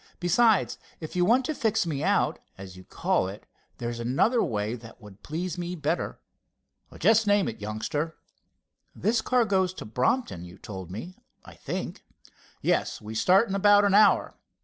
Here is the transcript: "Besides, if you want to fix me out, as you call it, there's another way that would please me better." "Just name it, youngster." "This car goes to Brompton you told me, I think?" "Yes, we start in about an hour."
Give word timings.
"Besides, 0.19 0.79
if 0.99 1.15
you 1.15 1.23
want 1.25 1.45
to 1.45 1.53
fix 1.53 1.85
me 1.85 2.03
out, 2.03 2.39
as 2.57 2.75
you 2.75 2.83
call 2.83 3.27
it, 3.27 3.45
there's 3.77 3.99
another 3.99 4.41
way 4.41 4.73
that 4.73 4.99
would 4.99 5.21
please 5.21 5.59
me 5.59 5.75
better." 5.75 6.19
"Just 6.97 7.27
name 7.27 7.47
it, 7.47 7.61
youngster." 7.61 8.15
"This 8.95 9.21
car 9.21 9.45
goes 9.45 9.75
to 9.75 9.85
Brompton 9.85 10.43
you 10.43 10.57
told 10.57 10.89
me, 10.89 11.17
I 11.45 11.53
think?" 11.53 12.03
"Yes, 12.63 12.99
we 12.99 13.13
start 13.13 13.47
in 13.47 13.53
about 13.53 13.85
an 13.85 13.93
hour." 13.93 14.33